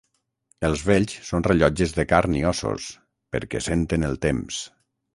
Els 0.69 0.81
vells 0.87 1.13
són 1.27 1.45
rellotges 1.49 1.95
de 1.99 2.07
carn 2.15 2.39
i 2.41 2.43
ossos, 2.55 2.91
perquè 3.37 3.65
senten 3.71 4.11
el 4.13 4.21
temps. 4.29 4.69